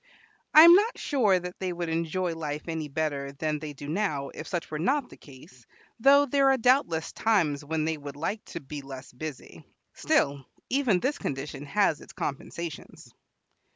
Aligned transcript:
I 0.55 0.63
am 0.63 0.73
not 0.73 0.97
sure 0.97 1.37
that 1.39 1.59
they 1.59 1.71
would 1.71 1.87
enjoy 1.87 2.33
life 2.33 2.63
any 2.67 2.87
better 2.87 3.33
than 3.33 3.59
they 3.59 3.73
do 3.73 3.87
now 3.87 4.29
if 4.29 4.47
such 4.47 4.71
were 4.71 4.79
not 4.79 5.09
the 5.11 5.15
case, 5.15 5.67
though 5.99 6.25
there 6.25 6.49
are 6.49 6.57
doubtless 6.57 7.11
times 7.11 7.63
when 7.63 7.85
they 7.85 7.97
would 7.99 8.15
like 8.15 8.43
to 8.45 8.59
be 8.59 8.81
less 8.81 9.13
busy. 9.13 9.63
Still, 9.93 10.43
even 10.71 11.01
this 11.01 11.19
condition 11.19 11.67
has 11.67 12.01
its 12.01 12.13
compensations. 12.13 13.13